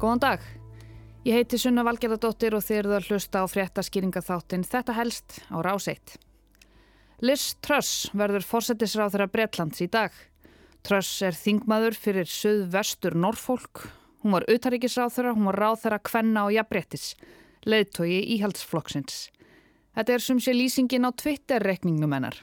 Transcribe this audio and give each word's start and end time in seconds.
Góðan 0.00 0.20
dag. 0.22 0.44
Ég 1.28 1.36
heiti 1.36 1.58
Sunna 1.60 1.82
Valgerðardóttir 1.84 2.54
og 2.56 2.62
þið 2.64 2.76
eruð 2.78 2.94
að 2.96 3.08
hlusta 3.10 3.42
á 3.44 3.52
fréttaskýringa 3.52 4.22
þáttinn 4.24 4.62
Þetta 4.64 4.94
helst 4.96 5.34
á 5.52 5.60
ráseitt. 5.60 6.14
Liz 7.20 7.50
Truss 7.60 8.08
verður 8.16 8.46
fórsetisráð 8.48 9.12
þeirra 9.12 9.26
Bretlands 9.34 9.82
í 9.84 9.90
dag. 9.92 10.14
Truss 10.88 11.20
er 11.20 11.36
þingmaður 11.36 11.98
fyrir 12.00 12.32
söð-vestur 12.32 13.12
Norrfólk. 13.12 13.82
Hún 14.24 14.38
var 14.38 14.48
utaríkisráð 14.48 15.18
þeirra, 15.18 15.36
hún 15.36 15.50
var 15.50 15.60
ráð 15.66 15.82
þeirra 15.82 16.00
kvenna 16.08 16.46
og 16.48 16.56
jafnbrettis, 16.56 17.10
leiðtogi 17.68 18.22
íhaldsflokksins. 18.38 19.26
Þetta 19.98 20.16
er 20.16 20.24
sumsi 20.24 20.56
lýsingin 20.56 21.04
á 21.04 21.12
Twitter-rekningum 21.12 22.16
hennar. 22.16 22.40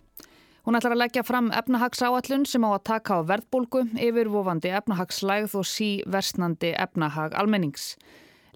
Hún 0.67 0.76
ætlar 0.76 0.98
að 0.98 0.99
leggja 0.99 1.21
fram 1.23 1.45
efnahagsáallun 1.55 2.41
sem 2.44 2.63
á 2.67 2.75
að 2.75 2.81
taka 2.89 3.16
á 3.16 3.27
verðbólgu, 3.30 3.85
yfirvofandi 4.03 4.73
efnahagslægð 4.75 5.53
og 5.62 5.63
sí 5.63 5.88
versnandi 6.03 6.73
efnahag 6.75 7.38
almennings. 7.39 7.94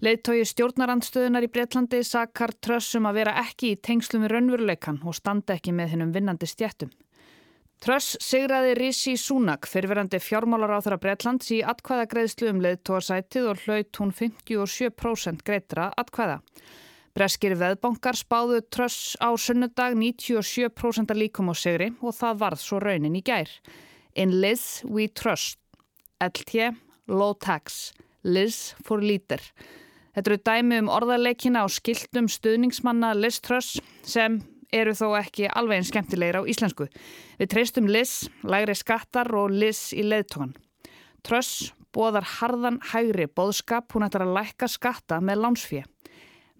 Leittói 0.04 0.42
stjórnarandstöðunar 0.50 1.46
í 1.46 1.48
Breitlandi 1.48 2.02
sakar 2.04 2.52
trössum 2.60 3.08
að 3.08 3.22
vera 3.22 3.34
ekki 3.46 3.72
í 3.72 3.80
tengslum 3.80 4.26
við 4.26 4.34
raunveruleikan 4.34 5.00
og 5.08 5.16
standa 5.16 5.56
ekki 5.56 5.72
með 5.72 5.94
hennum 5.94 6.12
vinnandi 6.12 6.50
stjættum. 6.52 6.92
Tröss 7.80 8.20
sigraði 8.20 8.76
Rishi 8.76 9.16
Sunak, 9.16 9.64
fyrirverandi 9.64 10.20
fjármálar 10.20 10.76
á 10.76 10.84
þeirra 10.84 11.00
Breitlands 11.00 11.48
í 11.56 11.62
atkvæðagreðslu 11.64 12.52
um 12.52 12.60
leittóarsætið 12.60 13.48
og 13.54 13.64
hlaut 13.64 14.02
hún 14.02 14.12
57% 14.20 15.46
greitra 15.48 15.88
atkvæða. 15.96 16.42
Breskir 17.12 17.52
veðbankar 17.60 18.16
spáðu 18.16 18.62
tröss 18.72 19.18
á 19.20 19.28
sunnudag 19.36 19.98
97% 20.00 21.12
líkum 21.12 21.50
á 21.52 21.54
sigri 21.54 21.90
og 22.00 22.16
það 22.16 22.38
varð 22.40 22.62
svo 22.62 22.78
raunin 22.80 23.18
í 23.18 23.20
gær. 23.20 23.50
In 24.16 24.38
Liz 24.40 24.80
we 24.88 25.08
trust. 25.08 25.58
LT, 26.24 26.72
low 27.12 27.34
tax. 27.34 27.92
Liz 28.24 28.72
for 28.86 29.02
leader. 29.02 29.42
Þetta 30.16 30.30
eru 30.30 30.40
dæmi 30.46 30.80
um 30.80 30.88
orðarleikina 30.92 31.64
á 31.64 31.68
skiltum 31.68 32.30
stuðningsmanna 32.32 33.12
Liz 33.18 33.40
Truss 33.44 33.80
sem 34.04 34.40
eru 34.72 34.94
þó 34.96 35.12
ekki 35.20 35.50
alveg 35.52 35.82
einn 35.82 35.88
skemmtilegir 35.88 36.40
á 36.40 36.48
íslensku. 36.48 36.88
Við 37.36 37.52
treystum 37.52 37.92
Liz, 37.92 38.28
lægri 38.40 38.76
skattar 38.78 39.28
og 39.36 39.52
Liz 39.52 39.90
í 39.92 40.04
leðtókan. 40.06 40.54
Truss 41.20 41.72
bóðar 41.92 42.24
harðan 42.38 42.80
hægri 42.92 43.28
bóðskap, 43.28 43.90
hún 43.92 44.06
ætlar 44.08 44.24
að 44.24 44.36
lækka 44.38 44.68
skatta 44.70 45.20
með 45.20 45.44
lánsfíð. 45.44 45.88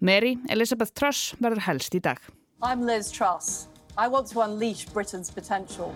Mary 0.03 0.33
Elizabeth 0.51 0.91
Truss 0.91 1.31
verður 1.39 1.63
helst 1.63 1.93
í 1.95 2.01
dag. 2.03 2.19
I'm 2.59 2.81
Liz 2.83 3.07
Truss. 3.07 3.69
I 3.95 4.09
want 4.11 4.27
to 4.33 4.41
unleash 4.43 4.89
Britain's 4.91 5.31
potential. 5.31 5.93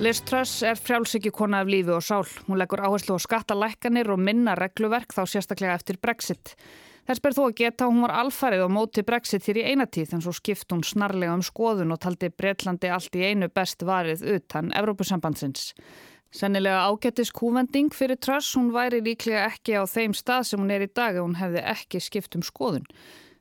Liz 0.00 0.22
Truss 0.24 0.62
er 0.64 0.80
frjálsíkjukona 0.80 1.60
af 1.60 1.68
lífi 1.68 1.92
og 1.92 2.00
sál. 2.06 2.24
Hún 2.46 2.56
leggur 2.56 2.80
áherslu 2.80 3.18
á 3.18 3.20
skattalækkanir 3.20 4.08
og 4.14 4.22
minna 4.22 4.54
regluverk 4.56 5.12
þá 5.12 5.26
sérstaklega 5.28 5.76
eftir 5.76 6.00
Brexit. 6.00 6.54
Þess 7.04 7.20
ber 7.24 7.36
þó 7.36 7.42
að 7.50 7.56
geta 7.60 7.84
að 7.84 7.92
hún 7.92 8.06
var 8.06 8.16
alfarið 8.22 8.64
á 8.64 8.68
móti 8.72 9.04
Brexit 9.04 9.44
hér 9.44 9.60
í 9.60 9.68
einatíð 9.74 10.16
en 10.16 10.24
svo 10.24 10.32
skipt 10.32 10.72
hún 10.72 10.84
snarlega 10.84 11.36
um 11.36 11.44
skoðun 11.44 11.92
og 11.92 12.00
taldi 12.00 12.32
Breitlandi 12.32 12.88
allt 12.88 13.12
í 13.16 13.28
einu 13.28 13.52
best 13.52 13.84
varið 13.84 14.24
utan 14.38 14.72
Evrópusambandsins. 14.72 15.74
Sennilega 16.28 16.82
ágættis 16.84 17.30
kúvending 17.32 17.94
fyrir 17.96 18.18
Truss, 18.20 18.52
hún 18.58 18.68
væri 18.74 19.00
líklega 19.00 19.46
ekki 19.48 19.78
á 19.80 19.88
þeim 19.88 20.12
stað 20.12 20.50
sem 20.50 20.60
hún 20.60 20.74
er 20.74 20.84
í 20.84 20.90
dag 20.92 21.16
ef 21.16 21.24
hún 21.24 21.38
hefði 21.40 21.62
ekki 21.72 22.02
skipt 22.04 22.36
um 22.36 22.44
skoðun. 22.44 22.84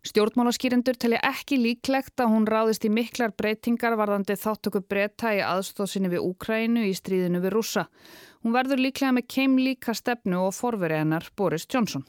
Stjórnmálaskýrendur 0.08 0.96
telja 0.96 1.20
ekki 1.28 1.58
líklegt 1.60 2.22
að 2.24 2.32
hún 2.32 2.48
ráðist 2.48 2.86
í 2.88 2.92
miklar 2.94 3.34
breytingar 3.36 3.98
varðandi 4.00 4.38
þáttöku 4.40 4.80
breyta 4.88 5.34
í 5.36 5.42
aðstóðsynni 5.44 6.14
við 6.14 6.30
Úkrænu 6.30 6.86
í 6.88 6.94
stríðinu 6.96 7.44
við 7.44 7.58
rúsa. 7.58 7.90
Hún 8.46 8.56
verður 8.56 8.86
líklega 8.86 9.18
með 9.18 9.28
keim 9.36 9.58
líka 9.60 9.98
stefnu 9.98 10.46
og 10.48 10.56
forveri 10.56 11.02
hennar 11.02 11.28
Boris 11.36 11.68
Johnson. 11.68 12.08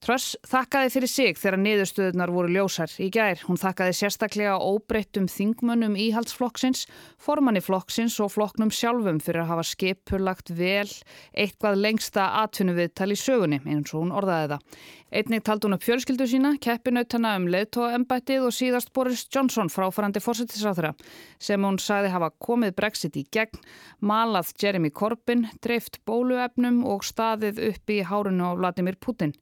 Truss 0.00 0.32
þakkaði 0.48 0.90
fyrir 0.94 1.10
sig 1.12 1.36
þegar 1.36 1.60
niðurstöðunar 1.60 2.30
voru 2.32 2.48
ljósar 2.54 2.92
í 3.04 3.10
gær. 3.12 3.42
Hún 3.44 3.58
þakkaði 3.60 3.98
sérstaklega 3.98 4.54
óbreyttum 4.56 5.26
þingmönnum 5.28 5.98
íhaldsflokksins, 6.00 6.86
formanni 7.20 7.60
flokksins 7.60 8.16
og 8.24 8.30
flokknum 8.32 8.72
sjálfum 8.72 9.18
fyrir 9.20 9.42
að 9.42 9.50
hafa 9.50 9.66
skipurlagt 9.68 10.54
vel 10.56 10.88
eitthvað 11.36 11.82
lengsta 11.84 12.30
atvinnuviðtal 12.40 13.10
í 13.12 13.18
sögunni, 13.20 13.60
eins 13.68 13.92
og 13.92 14.06
hún 14.06 14.16
orðaði 14.16 14.54
það. 14.54 14.80
Einnig 15.20 15.44
taldi 15.44 15.68
hún 15.68 15.76
upp 15.76 15.84
fjölskyldu 15.84 16.28
sína, 16.32 16.54
keppinautana 16.64 17.34
um 17.36 17.50
leðtóembættið 17.52 18.46
og 18.48 18.56
síðast 18.56 18.94
Boris 18.96 19.26
Johnson 19.28 19.68
fráfarandi 19.68 20.22
fórsettisráþra 20.24 20.94
sem 21.36 21.66
hún 21.66 21.76
sagði 21.82 22.14
hafa 22.14 22.30
komið 22.40 22.72
brexit 22.78 23.18
í 23.20 23.26
gegn, 23.28 23.60
malað 24.00 24.54
Jeremy 24.62 24.94
Corbyn, 24.96 25.50
dreift 25.60 26.00
bóluefnum 26.08 26.86
og 26.88 27.04
staðið 27.04 27.60
upp 27.68 27.92
í 27.92 28.00
hárunu 28.06 28.48
á 28.48 28.56
Vladimir 28.56 28.96
Putin. 28.96 29.36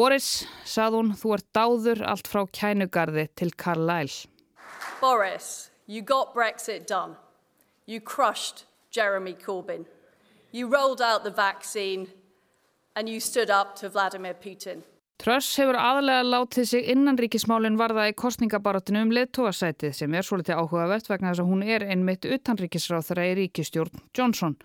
Boris, 0.00 0.46
sað 0.64 0.94
hún, 0.96 1.08
þú 1.12 1.34
ert 1.36 1.44
dáður 1.52 1.98
allt 2.08 2.28
frá 2.30 2.46
kænugarði 2.56 3.26
til 3.36 3.50
Carlisle. 3.52 4.30
Boris, 4.96 5.68
you 5.84 6.00
got 6.00 6.32
Brexit 6.32 6.86
done. 6.88 7.18
You 7.84 8.00
crushed 8.00 8.64
Jeremy 8.96 9.34
Corbyn. 9.34 9.84
You 10.52 10.68
rolled 10.72 11.02
out 11.02 11.22
the 11.22 11.30
vaccine 11.30 12.08
and 12.96 13.10
you 13.10 13.20
stood 13.20 13.50
up 13.50 13.76
to 13.80 13.90
Vladimir 13.90 14.32
Putin. 14.32 14.80
Truss 15.20 15.52
hefur 15.60 15.76
aðalega 15.76 16.24
látið 16.24 16.70
sig 16.70 16.88
innanríkismálinn 16.94 17.76
varða 17.76 18.06
í 18.08 18.16
kostningabaratinu 18.16 19.02
um 19.04 19.12
leðtóasætið 19.12 19.92
sem 19.98 20.16
er 20.16 20.24
svolítið 20.24 20.62
áhugavert 20.62 21.12
vegna 21.12 21.34
þess 21.34 21.44
að 21.44 21.52
hún 21.52 21.66
er 21.76 21.84
einmitt 21.84 22.24
utanríkisráð 22.24 23.10
þeirra 23.10 23.28
í 23.28 23.36
ríkistjórn 23.42 24.00
Johnson. 24.16 24.56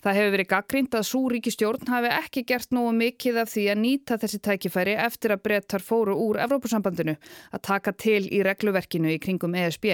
Það 0.00 0.16
hefur 0.16 0.32
verið 0.32 0.48
gaggrínt 0.48 0.94
að 0.96 1.08
svo 1.10 1.22
ríkistjórn 1.28 1.90
hafi 1.92 2.12
ekki 2.16 2.42
gert 2.48 2.70
nógu 2.72 2.92
mikið 2.96 3.40
af 3.42 3.50
því 3.52 3.64
að 3.68 3.80
nýta 3.82 4.16
þessi 4.22 4.38
tækifæri 4.46 4.94
eftir 4.96 5.34
að 5.34 5.42
brettar 5.44 5.84
fóru 5.84 6.14
úr 6.16 6.40
Evrópusambandinu 6.40 7.18
að 7.52 7.64
taka 7.68 7.92
til 7.92 8.22
í 8.32 8.40
regluverkinu 8.46 9.12
í 9.12 9.18
kringum 9.20 9.58
ESB. 9.60 9.90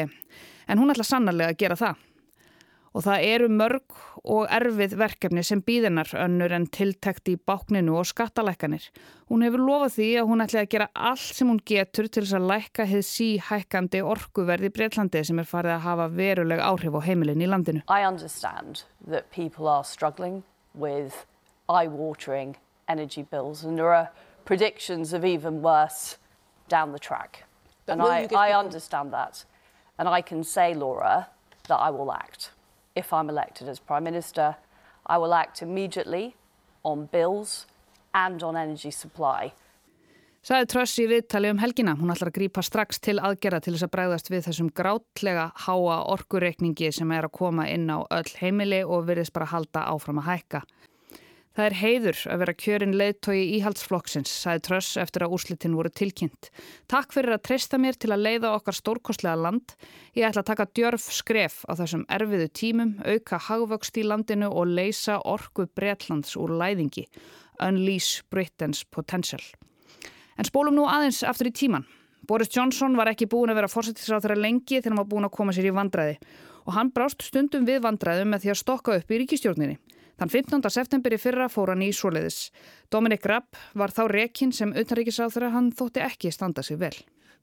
En 0.71 0.79
hún 0.79 0.95
ætla 0.95 1.07
sannarlega 1.07 1.57
að 1.57 1.61
gera 1.65 1.79
það. 1.81 2.05
Og 2.97 3.05
það 3.05 3.25
eru 3.29 3.49
mörg 3.53 3.97
og 4.25 4.47
erfið 4.57 4.95
verkefni 4.97 5.43
sem 5.45 5.61
býðinar 5.61 6.09
önnur 6.17 6.55
en 6.57 6.65
tiltækt 6.73 7.29
í 7.29 7.35
bákninu 7.37 7.99
og 8.01 8.07
skattalækkanir. 8.09 8.87
Hún 9.29 9.45
hefur 9.45 9.61
lofað 9.67 9.93
því 9.99 10.07
að 10.17 10.31
hún 10.31 10.45
ætla 10.47 10.63
að 10.65 10.71
gera 10.73 10.87
allt 11.11 11.37
sem 11.37 11.51
hún 11.53 11.61
getur 11.69 12.09
til 12.09 12.25
þess 12.25 12.39
að 12.39 12.49
lækka 12.55 12.87
hefð 12.89 13.07
síhækkandi 13.11 14.01
orkuverði 14.01 14.73
Breitlandi 14.73 15.23
sem 15.29 15.43
er 15.43 15.51
farið 15.51 15.77
að 15.77 15.85
hafa 15.85 16.09
veruleg 16.17 16.65
áhrif 16.65 16.97
á 16.97 17.01
heimilin 17.05 17.45
í 17.45 17.51
landinu. 17.53 17.85
I 17.93 18.09
understand 18.09 18.87
that 19.05 19.29
people 19.31 19.69
are 19.69 19.85
struggling 19.85 20.43
with 20.73 21.27
eye-watering 21.69 22.57
energy 22.89 23.23
bills 23.23 23.63
and 23.63 23.77
there 23.77 23.93
are 23.93 24.09
predictions 24.47 25.13
of 25.13 25.25
even 25.25 25.61
worse 25.61 26.17
down 26.69 26.93
the 26.93 26.99
track. 26.99 27.45
And 27.89 28.01
I, 28.01 28.27
I 28.35 28.53
understand 28.53 29.13
that. 29.13 29.45
And 29.99 30.09
I 30.09 30.23
can 30.23 30.43
say, 30.43 30.75
Laura, 30.75 31.29
that 31.69 31.77
I 31.77 31.91
will 31.91 32.13
act. 32.13 32.51
If 32.97 33.13
I'm 33.13 33.31
elected 33.31 33.69
as 33.69 33.79
Prime 33.79 34.05
Minister, 34.05 34.57
I 35.07 35.19
will 35.19 35.35
act 35.35 35.63
immediately 35.63 36.35
on 36.83 37.07
bills 37.07 37.67
and 38.15 38.43
on 38.43 38.57
energy 38.57 38.91
supply. 38.91 39.53
Saði 40.47 40.69
Tröss 40.71 40.93
í 41.03 41.09
viðtali 41.11 41.51
um 41.51 41.59
helgina. 41.59 41.97
Hún 41.99 42.13
ætlar 42.15 42.31
að 42.31 42.37
grípa 42.37 42.63
strax 42.63 43.01
til 43.03 43.17
aðgerða 43.19 43.65
til 43.65 43.73
þess 43.75 43.87
að 43.89 43.93
bræðast 43.97 44.29
við 44.31 44.45
þessum 44.47 44.69
grátlega 44.79 45.49
háa 45.65 45.97
orkureikningi 46.15 46.93
sem 46.95 47.11
er 47.17 47.27
að 47.27 47.35
koma 47.35 47.67
inn 47.67 47.91
á 47.91 48.07
öll 48.15 48.31
heimili 48.39 48.85
og 48.87 49.09
virðist 49.09 49.35
bara 49.35 49.51
halda 49.51 49.83
áfram 49.91 50.23
að 50.23 50.29
hækka. 50.31 50.61
Það 51.57 51.67
er 51.71 51.75
heiður 51.81 52.19
að 52.29 52.41
vera 52.43 52.53
kjörin 52.61 52.95
leiðtogi 53.01 53.45
íhaldsflokksins, 53.57 54.29
sagði 54.43 54.63
Tröss 54.67 54.99
eftir 55.01 55.25
að 55.25 55.37
úrslitin 55.39 55.77
voru 55.79 55.89
tilkynnt. 55.89 56.51
Takk 56.93 57.15
fyrir 57.17 57.33
að 57.33 57.47
treysta 57.49 57.81
mér 57.81 57.97
til 57.97 58.11
að 58.13 58.27
leiða 58.27 58.51
okkar 58.59 58.77
stórkostlega 58.77 59.39
land. 59.41 59.73
Ég 60.13 60.29
ætla 60.29 60.43
að 60.45 60.51
taka 60.51 60.67
djörf 60.77 61.07
skref 61.17 61.63
á 61.65 61.73
þessum 61.79 62.05
erfiðu 62.13 62.51
tímum, 62.61 62.93
auka 63.09 63.41
hagvöxt 63.47 63.97
í 63.97 64.05
landinu 64.05 64.51
og 64.53 64.69
leysa 64.69 65.17
orku 65.25 65.65
Breitlands 65.73 66.37
úr 66.37 66.53
læðingi. 66.61 67.07
Unleash 67.65 68.27
Britain's 68.29 68.85
potential. 68.85 69.41
En 70.37 70.45
spólum 70.45 70.77
nú 70.77 70.85
aðeins 70.85 71.23
aftur 71.25 71.49
í 71.49 71.57
tíman. 71.57 71.89
Boris 72.29 72.53
Johnson 72.53 73.01
var 73.01 73.09
ekki 73.09 73.31
búin 73.33 73.49
að 73.49 73.63
vera 73.63 73.73
fórsettisráð 73.73 74.27
þeirra 74.27 74.43
lengi 74.45 74.83
þegar 74.83 74.93
hann 74.93 75.01
var 75.01 75.09
búin 75.09 75.29
að 75.31 75.37
koma 75.39 75.57
sér 75.57 75.71
í 75.71 75.73
vandræði 75.73 76.19
og 76.67 76.75
hann 76.75 76.91
brást 76.93 77.23
stundum 77.23 77.65
við 77.65 77.85
vandræðum 77.85 78.33
með 78.35 78.45
því 78.45 78.53
að 78.53 78.61
stokka 78.61 78.97
upp 78.99 79.13
í 79.15 79.21
ríkistjórninni. 79.23 79.79
Þann 80.17 80.33
15. 80.33 80.71
september 80.73 81.13
í 81.13 81.19
fyrra 81.21 81.51
fór 81.53 81.75
hann 81.75 81.85
í 81.85 81.91
svoleiðis. 81.93 82.49
Dominik 82.93 83.27
Rapp 83.29 83.59
var 83.77 83.93
þá 83.93 84.07
rekinn 84.09 84.55
sem 84.57 84.73
utanríkisáþra 84.73 85.51
hann 85.53 85.69
þótti 85.77 86.01
ekki 86.07 86.33
standa 86.33 86.65
sig 86.65 86.81
vel. 86.81 86.95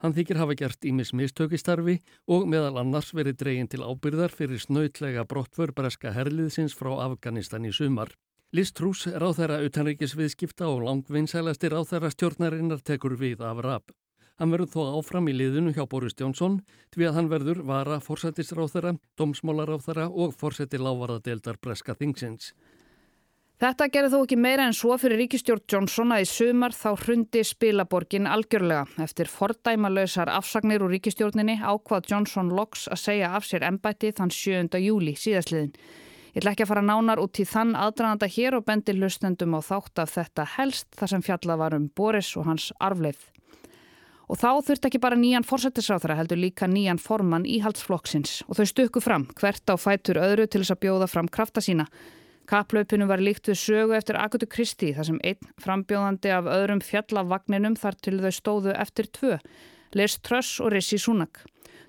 Hann 0.02 0.16
þykir 0.18 0.40
hafa 0.42 0.56
gert 0.58 0.84
ímis 0.90 1.14
mistökistarfi 1.16 2.00
og 2.34 2.48
meðal 2.50 2.81
annars 2.81 3.14
verið 3.16 3.38
dregin 3.40 3.70
til 3.72 3.86
ábyrðar 3.86 4.34
fyrir 4.34 4.60
snautlega 4.60 5.24
brottför 5.30 5.72
breska 5.72 6.12
herliðsins 6.12 6.74
frá 6.75 6.92
Afganistan 7.06 7.70
í 7.70 7.72
sumar. 7.72 8.12
Liz 8.54 8.74
Truss, 8.74 9.08
ráþæra 9.08 9.62
utanríkisviðskipta 9.66 10.68
og 10.69 10.84
langvinnsælasti 10.90 11.72
ráþæra 11.72 12.12
stjórnarinnar 12.14 12.84
tekur 12.86 13.16
við 13.18 13.46
af 13.46 13.62
Rapp. 13.66 13.94
Hann 14.41 14.53
verður 14.53 14.71
þó 14.74 15.00
áfram 15.00 15.27
í 15.30 15.33
liðinu 15.38 15.74
hjá 15.75 15.83
Boris 15.89 16.15
Jónsson 16.18 16.62
því 16.95 17.09
að 17.09 17.18
hann 17.18 17.27
verður 17.30 17.59
vara 17.69 18.00
fórsættisráþara, 18.01 18.95
domsmálaráþara 19.19 20.07
og 20.09 20.33
fórsætti 20.38 20.80
lávarðadeildar 20.81 21.59
breska 21.62 21.94
þingsins. 22.00 22.53
Þetta 23.62 23.85
gerði 23.94 24.09
þó 24.12 24.21
ekki 24.25 24.38
meira 24.44 24.63
en 24.68 24.74
svo 24.75 24.95
fyrir 25.00 25.21
ríkistjórn 25.21 25.62
Johnson 25.71 26.12
að 26.12 26.24
í 26.24 26.27
sumar 26.27 26.74
þá 26.75 26.89
hrundi 27.06 27.44
spilaborgin 27.47 28.25
algjörlega. 28.27 28.88
Eftir 29.06 29.30
fordæmalösar 29.31 30.31
afsagnir 30.33 30.83
úr 30.83 30.91
ríkistjórninni 30.97 31.59
ákvað 31.62 32.09
Johnson 32.09 32.50
Locks 32.57 32.89
að 32.91 33.03
segja 33.03 33.30
af 33.38 33.45
sér 33.47 33.63
ennbætti 33.69 34.12
þann 34.18 34.33
7. 34.33 34.81
júli 34.83 35.13
síðastliðin. 35.15 35.71
Ég 36.33 36.41
ætla 36.41 36.56
ekki 36.56 36.65
að 36.65 36.71
fara 36.74 36.83
nánar 36.83 37.21
út 37.21 37.38
í 37.39 37.45
þann 37.45 37.75
aðdraðanda 37.77 38.27
hér 38.35 38.57
og 38.57 38.65
bendi 38.65 38.97
hlustendum 38.97 39.53
á 39.53 39.62
þátt 39.62 40.01
af 40.01 40.15
þetta 40.18 40.50
helst 40.57 40.89
þar 40.97 41.13
sem 41.13 41.25
fjalla 41.30 41.59
var 41.62 41.77
um 41.77 41.85
Boris 41.94 42.33
og 42.35 42.50
hans 42.50 42.71
arfleif. 42.81 43.30
Og 44.33 44.39
þá 44.41 44.65
þurft 44.65 44.88
ekki 44.88 44.97
bara 44.97 45.18
nýjan 45.19 45.45
fórsættisráþara 45.45 46.15
heldur 46.18 46.39
líka 46.41 46.65
nýjan 46.65 46.97
formann 46.97 47.44
íhaldsflokksins 47.45 48.39
og 48.47 48.57
þau 48.57 48.65
stukku 48.65 49.01
fram 49.03 49.27
hvert 49.38 49.69
á 49.69 49.77
fætur 49.77 50.18
öðru 50.18 50.47
til 50.50 50.63
þess 50.63 50.74
að 50.74 50.80
bjóða 50.88 51.07
fram 51.12 51.30
krafta 51.30 51.62
sína. 51.62 51.85
Kaplaupinu 52.50 53.06
var 53.06 53.21
líkt 53.21 53.51
við 53.51 53.59
sögu 53.62 53.94
eftir 53.94 54.18
Agutu 54.18 54.50
Kristi 54.50 54.89
þar 54.97 55.09
sem 55.12 55.21
einn 55.21 55.53
frambjóðandi 55.62 56.33
af 56.33 56.50
öðrum 56.50 56.81
fjallafagninum 56.81 57.77
þar 57.77 58.00
til 58.01 58.18
þau 58.25 58.33
stóðu 58.33 58.74
eftir 58.74 59.12
tvö, 59.13 59.38
Les 59.94 60.18
Truss 60.25 60.57
og 60.65 60.74
Rissi 60.74 60.97
Sunak. 60.97 61.44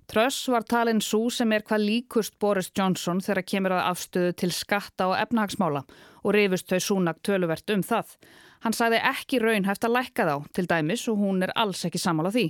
Truss 0.04 0.44
var 0.52 0.68
talin 0.68 1.00
svo 1.00 1.30
sem 1.32 1.48
er 1.56 1.64
hvað 1.64 1.86
líkust 1.88 2.36
Boris 2.38 2.68
Johnson 2.76 3.24
þegar 3.24 3.48
kemur 3.48 3.78
að 3.78 3.86
afstöðu 3.88 4.36
til 4.36 4.52
skatta 4.52 5.08
og 5.08 5.16
efnahagsmála 5.16 5.86
og 6.20 6.34
rifust 6.36 6.68
þau 6.68 6.80
Sunak 6.92 7.24
töluvert 7.24 7.72
um 7.72 7.80
það. 7.80 8.18
Hann 8.64 8.72
sagði 8.72 9.00
ekki 9.04 9.42
raunhæft 9.42 9.84
að 9.84 9.96
lækka 9.98 10.24
þá 10.24 10.36
til 10.56 10.68
dæmis 10.70 11.02
og 11.12 11.18
hún 11.20 11.44
er 11.44 11.52
alls 11.52 11.84
ekki 11.84 12.00
samála 12.00 12.32
því. 12.32 12.46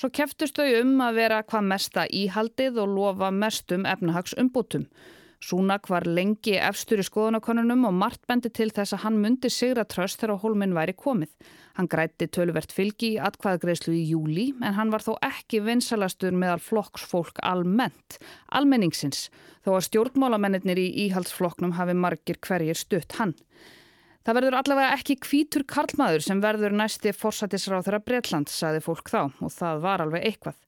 Svo 0.00 0.08
keftust 0.08 0.56
þau 0.56 0.78
um 0.80 0.94
að 1.04 1.18
vera 1.20 1.42
hvað 1.44 1.66
mesta 1.68 2.06
íhaldið 2.08 2.78
og 2.80 2.94
lofa 2.96 3.28
mestum 3.36 3.84
efnahagsumbútum. 3.84 4.86
Súnak 5.42 5.88
var 5.90 6.06
lengi 6.06 6.54
efstur 6.54 7.02
í 7.02 7.04
skoðanakonunum 7.04 7.84
og 7.88 7.96
margt 7.98 8.22
bendi 8.30 8.48
til 8.54 8.70
þess 8.70 8.94
að 8.94 9.02
hann 9.02 9.18
myndi 9.20 9.50
sigra 9.50 9.82
tröst 9.84 10.22
þegar 10.22 10.38
hólminn 10.40 10.72
væri 10.76 10.94
komið. 10.94 11.32
Hann 11.76 11.90
grætti 11.90 12.30
töluvert 12.30 12.72
fylgi 12.72 13.16
í 13.16 13.20
atkvæðagreyslu 13.26 13.92
í 13.98 14.04
júli 14.12 14.46
en 14.62 14.78
hann 14.78 14.94
var 14.94 15.02
þó 15.04 15.16
ekki 15.26 15.60
vinsalastur 15.66 16.32
meðal 16.32 16.62
flokksfólk 16.62 17.42
almennt, 17.42 18.20
almenningsins, 18.54 19.28
þó 19.66 19.74
að 19.74 19.88
stjórnmálamennir 19.90 20.78
í 20.78 20.88
íhaldsflokknum 21.08 21.74
hafi 21.76 21.98
margir 21.98 22.38
hverjir 22.40 22.78
stutt 22.78 23.18
hann. 23.18 23.34
Það 24.22 24.36
verður 24.38 24.54
allavega 24.54 24.94
ekki 24.94 25.16
kvítur 25.18 25.64
karlmaður 25.66 26.22
sem 26.22 26.40
verður 26.42 26.74
næsti 26.78 27.10
fórsættisráð 27.16 27.88
þeirra 27.88 27.98
Breitland, 28.06 28.50
saði 28.52 28.82
fólk 28.84 29.10
þá 29.10 29.22
og 29.42 29.50
það 29.50 29.80
var 29.82 30.04
alveg 30.04 30.26
eitthvað. 30.28 30.58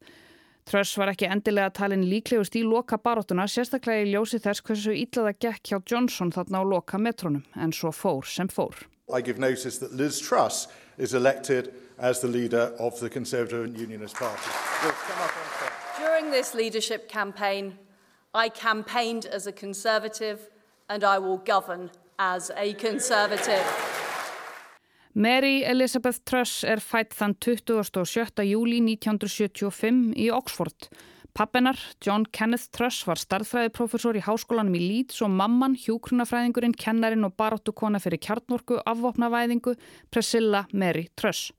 Truss 0.67 0.97
var 0.99 1.13
ekki 1.13 1.29
endilega 1.29 1.71
talin 1.77 2.03
líklegust 2.09 2.57
í 2.59 2.65
loka 2.67 2.99
baróttuna, 2.99 3.45
sérstaklega 3.47 4.07
í 4.07 4.11
ljósi 4.11 4.41
þess 4.43 4.65
hversu 4.65 4.97
ítlaða 4.97 5.35
gekk 5.45 5.71
hjá 5.71 5.79
Johnson 5.87 6.33
þarna 6.35 6.63
á 6.63 6.65
loka 6.67 6.99
metrónum, 6.99 7.45
en 7.55 7.71
svo 7.71 7.93
fór 7.95 8.27
sem 8.27 8.49
fór. 8.49 8.75
I 9.13 9.21
give 9.21 9.39
notice 9.39 9.79
that 9.79 9.93
Liz 9.93 10.19
Truss 10.19 10.67
is 10.99 11.15
elected 11.15 11.71
as 11.99 12.21
the 12.21 12.29
leader 12.29 12.73
of 12.81 12.99
the 12.99 13.11
Conservative 13.11 13.65
and 13.65 13.79
Unionist 13.79 14.17
Party. 14.17 14.51
During 16.01 16.33
this 16.33 16.55
leadership 16.55 17.09
campaign, 17.09 17.79
I 18.35 18.49
campaigned 18.49 19.27
as 19.27 19.47
a 19.47 19.53
Conservative 19.53 20.51
and 20.89 21.05
I 21.05 21.19
will 21.19 21.39
govern 21.39 21.91
as 22.19 22.51
a 22.57 22.75
Conservative. 22.75 23.65
Mary 25.15 25.63
Elizabeth 25.63 26.25
Truss 26.27 26.65
er 26.67 26.81
fætt 26.83 27.15
þann 27.15 27.37
27. 27.39 28.43
júli 28.49 28.81
1975 28.83 30.15
í 30.19 30.31
Oxford. 30.35 30.89
Pappennar, 31.35 31.79
John 32.03 32.27
Kenneth 32.31 32.69
Truss, 32.75 33.05
var 33.07 33.19
starðfræðiprofessor 33.19 34.19
í 34.19 34.23
háskólanum 34.23 34.75
í 34.79 34.83
Leeds 34.83 35.23
og 35.27 35.33
mamman, 35.35 35.75
hjókrunafræðingurinn, 35.79 36.77
kennarin 36.79 37.27
og 37.27 37.35
baróttukona 37.39 37.99
fyrir 38.03 38.23
kjarnorku, 38.23 38.79
afvopnavæðingu, 38.87 39.75
Priscilla 40.15 40.65
Mary 40.71 41.09
Truss. 41.19 41.53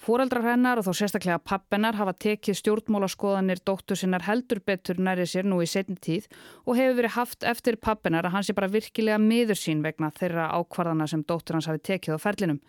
Fóreldrar 0.00 0.46
hennar 0.48 0.80
og 0.80 0.86
þó 0.86 0.94
sérstaklega 0.96 1.42
pappennar 1.44 1.98
hafa 1.98 2.14
tekið 2.24 2.56
stjórnmólaskoðanir 2.56 3.58
dóttur 3.68 3.98
sinnar 4.00 4.22
heldur 4.24 4.62
betur 4.64 4.96
næri 4.96 5.26
sér 5.28 5.44
nú 5.44 5.58
í 5.60 5.66
setni 5.68 5.98
tíð 6.00 6.30
og 6.64 6.78
hefur 6.78 6.96
verið 7.02 7.16
haft 7.18 7.44
eftir 7.50 7.76
pappennar 7.76 8.24
að 8.24 8.32
hans 8.38 8.48
er 8.48 8.56
bara 8.56 8.70
virkilega 8.72 9.18
miður 9.20 9.60
sín 9.60 9.82
vegna 9.84 10.08
þeirra 10.16 10.46
ákvarðana 10.56 11.04
sem 11.10 11.20
dóttur 11.20 11.58
hans 11.58 11.68
hafi 11.68 11.82
tekið 11.90 12.16
á 12.16 12.18
ferlinum. 12.24 12.62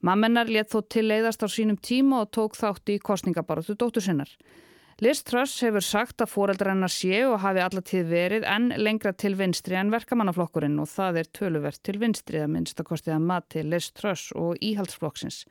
Mammennar 0.00 0.48
let 0.48 0.72
þó 0.72 0.80
til 0.88 1.04
leiðast 1.10 1.44
á 1.44 1.48
sínum 1.52 1.76
tíma 1.76 2.22
og 2.24 2.32
tók 2.32 2.56
þátt 2.56 2.94
í 2.94 2.96
kostningabaróttu 3.04 3.76
dóttur 3.76 4.06
sinnar. 4.08 4.32
Liz 5.04 5.20
Truss 5.28 5.60
hefur 5.60 5.84
sagt 5.84 6.24
að 6.24 6.32
fóreldrannar 6.32 6.92
séu 6.92 7.34
og 7.34 7.42
hafi 7.44 7.60
allatíð 7.60 8.08
verið 8.08 8.48
en 8.48 8.72
lengra 8.80 9.12
til 9.12 9.34
vinstri 9.36 9.76
en 9.76 9.92
verkamannaflokkurinn 9.92 10.80
og 10.80 10.88
það 10.88 11.20
er 11.20 11.30
töluvert 11.36 11.84
til 11.84 12.00
vinstri 12.00 12.40
að 12.40 12.52
minnst 12.56 12.80
að 12.80 12.90
kostið 12.94 13.18
að 13.18 13.24
mati 13.28 13.68
Liz 13.68 13.92
Truss 13.92 14.32
og 14.32 14.56
íhaldsflokksins. 14.64 15.44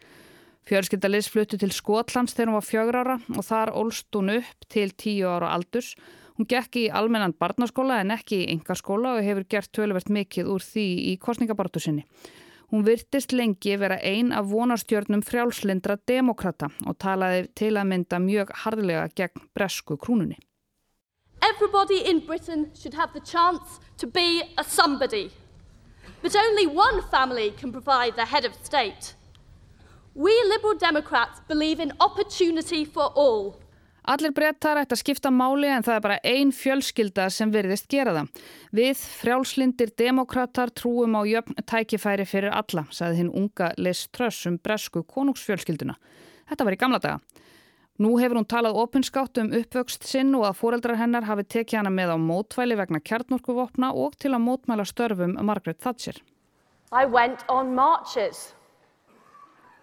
Fjörskilda 0.69 1.09
Liz 1.09 1.27
fluttu 1.29 1.57
til 1.57 1.71
Skotlands 1.73 2.35
þegar 2.37 2.51
hún 2.51 2.57
var 2.59 2.67
fjögur 2.67 2.97
ára 3.01 3.15
og 3.33 3.45
þar 3.45 3.73
ólst 3.81 4.13
hún 4.13 4.35
upp 4.37 4.67
til 4.69 4.93
tíu 4.93 5.25
ára 5.27 5.49
aldurs. 5.55 5.95
Hún 6.37 6.47
gekk 6.49 6.77
í 6.77 6.85
almennan 6.93 7.33
barnaskóla 7.37 7.99
en 8.01 8.13
ekki 8.13 8.43
í 8.43 8.51
yngarskóla 8.53 9.17
og 9.17 9.25
hefur 9.25 9.47
gert 9.49 9.71
töluvert 9.75 10.09
mikið 10.09 10.51
úr 10.53 10.63
því 10.63 10.85
í 11.11 11.17
kostningabaróttu 11.21 11.81
sinni. 11.81 12.05
Hún 12.71 12.85
virtist 12.87 13.33
lengi 13.35 13.75
vera 13.75 13.97
ein 13.99 14.31
af 14.31 14.47
vonarstjörnum 14.47 15.25
frjálslindra 15.27 15.97
demokrata 16.07 16.69
og 16.87 16.95
talaði 17.03 17.49
til 17.59 17.73
að 17.75 17.89
mynda 17.89 18.21
mjög 18.23 18.53
harðlega 18.63 19.09
gegn 19.17 19.49
bresku 19.53 19.97
krúnunni. 19.97 20.37
Everybody 21.41 21.99
in 22.07 22.21
Britain 22.25 22.69
should 22.75 22.93
have 22.93 23.11
the 23.13 23.19
chance 23.19 23.81
to 23.97 24.07
be 24.07 24.43
a 24.57 24.63
somebody. 24.63 25.31
But 26.21 26.35
only 26.35 26.67
one 26.67 27.01
family 27.11 27.51
can 27.51 27.71
provide 27.71 28.15
the 28.15 28.25
head 28.25 28.45
of 28.45 28.53
state. 28.63 29.15
We 30.15 30.31
Liberal 30.49 30.77
Democrats 30.77 31.41
believe 31.47 31.79
in 31.79 31.93
opportunity 31.99 32.85
for 32.85 33.11
all. 33.15 33.55
Allir 34.03 34.33
brettar 34.35 34.79
ætti 34.81 34.95
að 34.97 34.99
skipta 34.99 35.29
máli 35.31 35.69
en 35.71 35.85
það 35.85 35.95
er 35.95 36.03
bara 36.03 36.17
ein 36.27 36.51
fjölskylda 36.51 37.29
sem 37.31 37.51
virðist 37.53 37.87
gera 37.87 38.15
það. 38.17 38.41
Við, 38.75 39.03
frjálslindir 39.21 39.93
demokrater, 39.95 40.73
trúum 40.75 41.15
á 41.15 41.21
jöfn 41.29 41.55
tækifæri 41.63 42.25
fyrir 42.27 42.51
alla, 42.51 42.83
saði 42.91 43.21
hinn 43.21 43.31
unga 43.31 43.71
Les 43.77 44.03
Truss 44.11 44.49
um 44.49 44.57
bresku 44.59 45.05
konungsfjölskylduna. 45.07 45.95
Þetta 46.49 46.67
var 46.67 46.75
í 46.75 46.81
gamla 46.81 46.99
daga. 46.99 47.43
Nú 48.01 48.15
hefur 48.19 48.41
hún 48.41 48.51
talað 48.51 48.79
opinskátt 48.81 49.37
um 49.37 49.51
uppvöxt 49.55 50.03
sinn 50.09 50.35
og 50.35 50.47
að 50.49 50.57
fóreldrar 50.59 50.99
hennar 50.99 51.27
hafi 51.29 51.45
tekið 51.45 51.83
hana 51.83 51.91
með 51.93 52.15
á 52.15 52.17
mótvæli 52.19 52.75
vegna 52.79 52.99
kjarnorkuvopna 52.99 53.93
og 53.95 54.17
til 54.19 54.33
að 54.33 54.43
mótmæla 54.43 54.87
störfum 54.89 55.37
Margaret 55.39 55.79
Thatcher. 55.79 56.17
I 56.91 57.05
went 57.05 57.45
on 57.47 57.71
marches. 57.77 58.49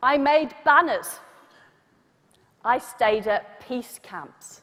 I 0.02 0.16
made 0.16 0.54
banners. 0.64 1.20
I 2.64 2.78
stayed 2.78 3.26
at 3.26 3.42
peace 3.68 3.98
camps. 4.02 4.62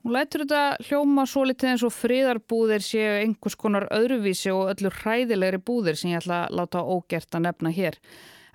Hún 0.00 0.14
lætur 0.16 0.46
þetta 0.46 0.80
hljóma 0.88 1.26
svo 1.28 1.42
litið 1.44 1.74
eins 1.74 1.82
og 1.84 1.92
friðarbúðir 1.92 2.80
séu 2.80 3.18
einhvers 3.20 3.56
konar 3.60 3.84
öðruvísi 3.92 4.48
og 4.54 4.70
öllu 4.72 4.88
hræðilegri 5.02 5.60
búðir 5.60 5.98
sem 6.00 6.14
ég 6.14 6.22
ætla 6.22 6.46
að 6.46 6.54
láta 6.56 6.80
ógert 6.80 7.36
að 7.36 7.44
nefna 7.44 7.72
hér. 7.76 7.98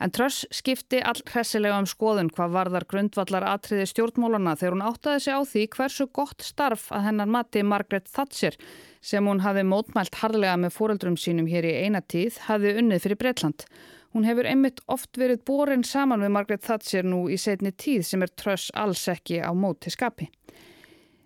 En 0.02 0.12
Truss 0.12 0.48
skipti 0.52 1.00
all 1.06 1.22
hressilega 1.30 1.78
um 1.80 1.86
skoðun 1.88 2.32
hvað 2.34 2.56
varðar 2.58 2.88
grundvallar 2.90 3.46
atriði 3.48 3.86
stjórnmólana 3.92 4.56
þegar 4.58 4.76
hún 4.76 4.88
áttaði 4.90 5.22
sig 5.24 5.38
á 5.38 5.42
því 5.46 5.68
hversu 5.78 6.08
gott 6.18 6.44
starf 6.44 6.90
að 6.92 7.06
hennar 7.12 7.30
mati 7.38 7.62
Margaret 7.64 8.10
Thatcher 8.10 8.58
sem 9.06 9.30
hún 9.30 9.46
hafi 9.46 9.64
mótmælt 9.64 10.18
harlega 10.24 10.58
með 10.58 10.74
fóreldrum 10.76 11.20
sínum 11.22 11.48
hér 11.48 11.70
í 11.70 11.78
einatíð 11.86 12.42
hafi 12.50 12.74
unnið 12.82 13.06
fyrir 13.06 13.22
Breitland. 13.22 13.70
Hún 14.16 14.24
hefur 14.24 14.48
einmitt 14.48 14.78
oft 14.88 15.18
verið 15.20 15.42
borin 15.44 15.82
saman 15.84 16.22
við 16.24 16.30
Margaret 16.32 16.62
Thatcher 16.64 17.04
nú 17.04 17.26
í 17.28 17.36
setni 17.36 17.74
tíð 17.76 18.06
sem 18.08 18.22
er 18.24 18.32
tröss 18.32 18.70
alls 18.72 19.02
ekki 19.12 19.42
á 19.44 19.52
móti 19.52 19.92
skapi. 19.92 20.30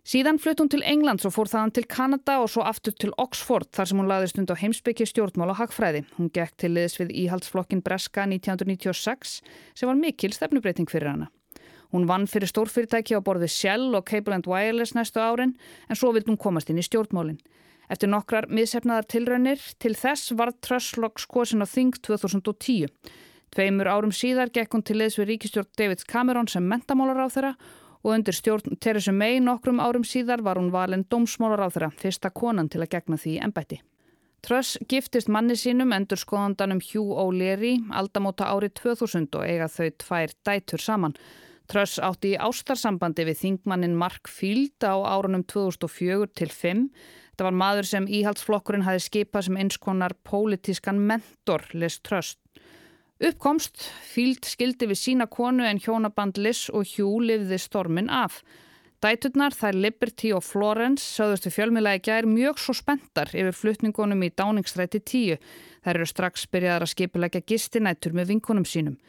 Síðan 0.09 0.39
flutt 0.41 0.63
hún 0.63 0.71
til 0.73 0.81
Englands 0.81 1.27
og 1.29 1.35
fór 1.35 1.51
þaðan 1.51 1.73
til 1.75 1.83
Kanada 1.85 2.39
og 2.41 2.49
svo 2.49 2.63
aftur 2.65 2.95
til 2.97 3.11
Oxford 3.21 3.69
þar 3.77 3.91
sem 3.91 4.01
hún 4.01 4.09
laði 4.09 4.31
stund 4.31 4.49
á 4.49 4.57
heimsbyggi 4.57 5.05
stjórnmál 5.05 5.51
og 5.53 5.59
hagfræði. 5.59 6.01
Hún 6.17 6.31
gekk 6.33 6.55
til 6.57 6.71
liðs 6.73 6.97
við 6.97 7.13
íhaldsflokkin 7.27 7.83
Breska 7.85 8.25
1996 8.25 9.35
sem 9.77 9.91
var 9.91 10.01
mikil 10.01 10.33
stefnubreiting 10.33 10.89
fyrir 10.89 11.11
hana. 11.11 11.29
Hún 11.93 12.09
vann 12.09 12.25
fyrir 12.25 12.49
stórfyrirtæki 12.49 13.13
á 13.13 13.21
borði 13.21 13.51
Shell 13.53 13.93
og 13.93 14.09
Cable 14.09 14.39
and 14.39 14.49
Wireless 14.49 14.97
næstu 14.97 15.21
árin 15.21 15.53
en 15.85 16.01
svo 16.01 16.09
vild 16.17 16.25
hún 16.25 16.41
komast 16.41 16.73
inn 16.73 16.81
í 16.81 16.89
stjórnmálinn. 16.89 17.37
Eftir 17.89 18.11
nokkrar 18.11 18.45
miðsefnaðar 18.53 19.07
tilraunir 19.09 19.61
til 19.81 19.95
þess 19.97 20.35
var 20.37 20.53
Trösslokks 20.61 21.25
kosin 21.25 21.65
á 21.65 21.67
Þing 21.67 21.97
2010. 22.05 22.91
Tveimur 23.49 23.89
árum 23.89 24.13
síðar 24.13 24.51
gekk 24.53 24.75
hún 24.77 24.85
til 24.85 24.99
leðs 25.01 25.17
við 25.17 25.31
ríkistjórn 25.31 25.71
David 25.77 26.05
Cameron 26.05 26.49
sem 26.51 26.65
mentamálar 26.69 27.25
á 27.25 27.27
þeirra 27.33 27.53
og 28.03 28.13
undir 28.13 28.37
stjórn 28.37 28.77
Theresa 28.79 29.11
May 29.11 29.39
nokkrum 29.41 29.81
árum 29.81 30.05
síðar 30.05 30.43
var 30.45 30.61
hún 30.61 30.69
valin 30.71 31.07
dómsmálar 31.09 31.65
á 31.65 31.73
þeirra, 31.73 31.89
fyrsta 31.97 32.29
konan 32.29 32.69
til 32.69 32.83
að 32.85 32.93
gegna 32.93 33.17
því 33.17 33.39
ennbætti. 33.47 33.81
Tröss 34.45 34.77
giftist 34.87 35.27
manni 35.27 35.57
sínum 35.59 35.91
endur 35.91 36.19
skoðandanum 36.21 36.79
Hugh 36.79 37.17
O'Leary 37.25 37.73
aldamóta 37.91 38.47
árið 38.53 38.77
2000 38.79 39.33
og 39.35 39.43
eiga 39.43 39.67
þau 39.67 39.89
tvær 40.05 40.35
dætur 40.47 40.83
saman. 40.83 41.17
Tröss 41.69 41.99
átti 42.01 42.33
í 42.33 42.39
ástarsambandi 42.39 43.25
við 43.27 43.41
þingmannin 43.43 43.97
Mark 43.99 44.29
Field 44.31 44.79
á 44.85 44.95
árunum 44.95 45.43
2004 45.43 46.31
til 46.39 46.53
5 46.53 46.85
Það 47.39 47.45
var 47.47 47.55
maður 47.55 47.87
sem 47.87 48.07
íhaldsflokkurinn 48.11 48.81
hafi 48.83 48.99
skipað 48.99 49.45
sem 49.45 49.57
einskonar 49.61 50.11
pólitískan 50.27 50.97
mentor 50.99 51.61
Liz 51.71 51.95
Truss. 52.03 52.33
Uppkomst, 53.23 53.85
fíld 54.03 54.43
skildi 54.43 54.89
við 54.89 54.99
sína 54.99 55.27
konu 55.31 55.63
en 55.63 55.79
hjónaband 55.79 56.35
Liz 56.35 56.65
og 56.67 56.83
Hugh 56.97 57.23
lifði 57.23 57.55
stormin 57.63 58.11
af. 58.11 58.41
Dæturnar, 58.99 59.55
þær 59.55 59.79
Liberty 59.79 60.33
og 60.35 60.43
Florence, 60.43 61.05
sögðustu 61.15 61.53
fjölmiðlega 61.55 62.03
gær 62.09 62.27
mjög 62.27 62.59
svo 62.59 62.75
spentar 62.75 63.31
yfir 63.31 63.55
flutningunum 63.55 64.27
í 64.27 64.33
dáningsræti 64.35 64.99
10. 64.99 65.39
Þær 65.87 65.95
eru 65.95 66.11
strax 66.11 66.43
byrjaðar 66.51 66.89
að 66.89 66.91
skipilegja 66.97 67.45
gistinætur 67.47 68.19
með 68.19 68.33
vinkunum 68.33 68.67
sínum. 68.67 68.99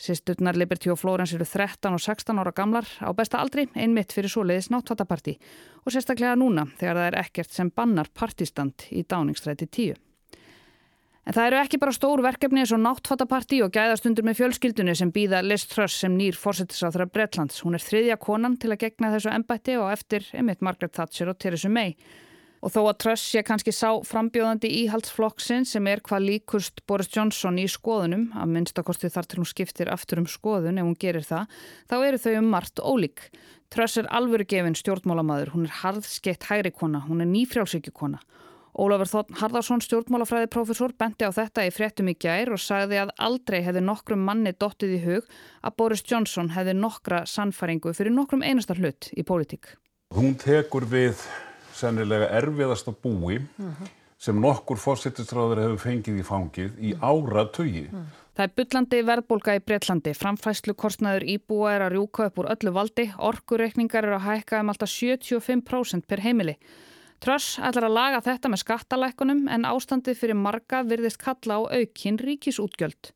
Sisturnar 0.00 0.56
Liberty 0.58 0.90
og 0.90 0.98
Florence 0.98 1.36
eru 1.36 1.46
13 1.46 1.94
og 1.94 2.00
16 2.02 2.40
ára 2.42 2.52
gamlar 2.54 2.88
á 2.98 3.14
besta 3.14 3.38
aldri, 3.38 3.68
einmitt 3.78 4.12
fyrir 4.12 4.32
svoleiðis 4.32 4.72
náttfattaparti 4.74 5.36
og 5.84 5.94
sérstaklega 5.94 6.34
núna 6.38 6.66
þegar 6.80 6.98
það 6.98 7.06
er 7.10 7.18
ekkert 7.22 7.54
sem 7.54 7.70
bannar 7.70 8.10
partistand 8.10 8.88
í 8.90 9.04
dáningstræti 9.06 9.70
10. 9.70 9.94
En 11.24 11.32
það 11.32 11.46
eru 11.46 11.58
ekki 11.62 11.80
bara 11.80 11.94
stór 11.96 12.20
verkefni 12.24 12.60
eins 12.60 12.72
og 12.76 12.82
náttfattaparti 12.84 13.62
og 13.64 13.72
gæðastundur 13.72 14.26
með 14.26 14.42
fjölskyldunni 14.42 14.96
sem 14.98 15.12
býða 15.14 15.40
Liz 15.46 15.64
Truss 15.70 16.02
sem 16.02 16.12
nýr 16.18 16.36
fórsettisáþra 16.36 17.06
Bretlands. 17.08 17.62
Hún 17.64 17.78
er 17.78 17.84
þriðja 17.84 18.18
konan 18.20 18.58
til 18.60 18.74
að 18.74 18.82
gegna 18.82 19.12
þessu 19.14 19.32
ennbætti 19.32 19.78
og 19.80 19.88
eftir 19.94 20.26
einmitt 20.36 20.60
Margaret 20.60 20.92
Thatcher 20.92 21.32
og 21.32 21.38
Theresa 21.40 21.70
May. 21.72 21.94
Og 22.64 22.72
þó 22.72 22.78
að 22.88 23.00
Truss 23.02 23.24
sé 23.28 23.42
kannski 23.44 23.74
sá 23.76 23.90
frambjóðandi 24.08 24.70
íhaldsflokksinn 24.72 25.66
sem 25.68 25.84
er 25.90 26.00
hvað 26.00 26.24
líkust 26.30 26.80
Boris 26.88 27.10
Johnson 27.12 27.58
í 27.60 27.66
skoðunum, 27.68 28.30
að 28.40 28.54
minnstakosti 28.54 29.10
þar 29.12 29.28
til 29.28 29.40
hún 29.42 29.50
skiptir 29.50 29.90
aftur 29.92 30.22
um 30.22 30.28
skoðun 30.30 30.80
ef 30.80 30.88
hún 30.88 30.96
gerir 30.96 31.26
það, 31.28 31.52
þá 31.92 31.96
eru 31.98 32.22
þau 32.22 32.32
um 32.38 32.48
margt 32.54 32.80
ólík. 32.80 33.26
Truss 33.68 34.00
er 34.00 34.08
alvöru 34.08 34.48
gefin 34.48 34.78
stjórnmálamadur, 34.80 35.52
hún 35.52 35.68
er 35.68 35.76
harðskeitt 35.82 36.48
hægri 36.48 36.72
kona, 36.72 37.04
hún 37.04 37.20
er 37.20 37.28
nýfrjálsíkjukona. 37.34 38.24
Ólafur 38.74 39.12
Þótt 39.12 39.36
Harðarsson, 39.38 39.84
stjórnmálafræði 39.84 40.48
profesor, 40.50 40.96
bendi 40.98 41.28
á 41.28 41.30
þetta 41.36 41.68
í 41.68 41.70
fréttum 41.70 42.08
í 42.10 42.16
gær 42.16 42.50
og 42.56 42.62
sagði 42.64 43.04
að 43.04 43.12
aldrei 43.22 43.60
hefði 43.62 43.84
nokkrum 43.84 44.24
manni 44.24 44.56
dottið 44.56 44.96
í 44.96 45.04
hug 45.04 45.28
að 45.60 45.76
Boris 45.78 46.02
Johnson 46.02 46.54
hefði 46.56 46.74
nokkra 46.80 47.22
sannfaringu 47.28 47.92
fyrir 47.94 48.16
nokkrum 48.16 48.42
einastar 48.42 48.80
hlut 48.80 49.12
í 49.14 49.22
pólitík. 49.22 49.76
Hún 50.16 50.34
tekur 50.40 50.88
við 50.90 51.22
sennilega 51.74 52.30
erfiðasta 52.38 52.92
búi 52.92 53.38
uh 53.38 53.64
-huh. 53.66 53.88
sem 54.18 54.40
nokkur 54.40 54.78
fórsettistráður 54.78 55.62
hefur 55.62 55.80
fengið 55.88 56.20
í 56.20 56.24
fangið 56.24 56.78
í 56.78 56.94
ára 57.00 57.46
tögi. 57.52 57.88
Uh 57.92 57.98
-huh. 57.98 58.22
Það 58.34 58.44
er 58.44 58.54
byllandi 58.58 58.98
verðbólka 59.06 59.52
í 59.54 59.60
Breitlandi, 59.62 60.12
framfæslu 60.18 60.74
kostnaður 60.74 61.22
íbúa 61.22 61.76
er 61.76 61.82
að 61.84 61.92
rjúka 61.94 62.24
upp 62.26 62.38
úr 62.38 62.48
öllu 62.50 62.72
valdi, 62.74 63.12
orkureikningar 63.18 64.04
eru 64.04 64.16
að 64.16 64.26
hækka 64.26 64.60
um 64.60 64.72
alltaf 64.72 64.90
75% 64.90 66.06
per 66.08 66.20
heimili. 66.20 66.56
Tröss 67.22 67.60
ætlar 67.62 67.86
að 67.86 67.94
laga 67.94 68.18
þetta 68.20 68.50
með 68.50 68.60
skattalækunum 68.64 69.44
en 69.48 69.64
ástandið 69.64 70.18
fyrir 70.18 70.34
marga 70.34 70.82
virðist 70.82 71.22
kalla 71.22 71.60
á 71.62 71.78
aukinn 71.78 72.18
ríkisútgjöld. 72.18 73.12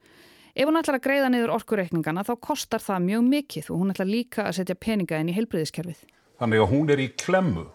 Ef 0.55 0.71
hún 0.71 0.79
ætlar 0.79 1.01
að 1.01 1.05
greiða 1.09 1.33
niður 1.35 1.57
orkureikningana 1.59 2.23
þá 2.23 2.37
kostar 2.41 2.81
það 2.81 3.05
mjög 3.09 3.27
mikið 3.33 3.73
og 3.73 3.83
hún 3.83 3.91
ætlar 3.91 4.09
líka 4.09 4.47
að 4.47 4.57
setja 4.61 4.79
peninga 4.79 5.19
inn 5.19 5.33
í 5.33 5.35
heilbriðiskerfið. 5.35 6.01
Þannig 6.39 6.63
að 6.63 6.71
hún 6.71 6.95
er 6.95 7.03
í 7.03 7.09
klemmu 7.19 7.67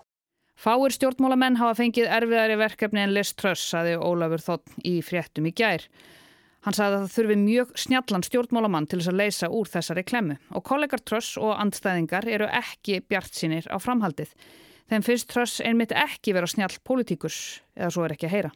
Fáir 0.63 0.93
stjórnmálamenn 0.95 1.57
hafa 1.59 1.75
fengið 1.75 2.05
erfiðari 2.07 2.55
verkefni 2.55 3.01
en 3.03 3.11
Liz 3.11 3.33
Truss, 3.35 3.65
saði 3.73 3.97
Ólafur 3.99 4.39
Þotn 4.39 4.85
í 4.87 4.93
fréttum 5.03 5.49
í 5.49 5.51
gær. 5.51 5.83
Hann 6.63 6.77
sagði 6.77 6.95
að 6.95 7.01
það 7.01 7.15
þurfi 7.17 7.35
mjög 7.41 7.73
snjallan 7.83 8.23
stjórnmálamann 8.23 8.87
til 8.87 9.01
þess 9.01 9.11
að 9.11 9.19
leysa 9.19 9.49
úr 9.51 9.71
þessari 9.73 10.05
klemmu 10.07 10.37
og 10.55 10.63
kollegar 10.63 11.03
Truss 11.03 11.35
og 11.35 11.51
andstæðingar 11.57 12.29
eru 12.31 12.47
ekki 12.47 13.01
bjart 13.03 13.35
sínir 13.35 13.67
á 13.67 13.75
framhaldið. 13.75 14.31
Þeim 14.87 15.03
finnst 15.03 15.27
Truss 15.33 15.59
einmitt 15.59 15.91
ekki 15.91 16.31
vera 16.31 16.47
snjall 16.47 16.79
politíkus 16.87 17.59
eða 17.75 17.91
svo 17.91 18.07
er 18.07 18.15
ekki 18.15 18.31
að 18.31 18.35
heyra. 18.37 18.55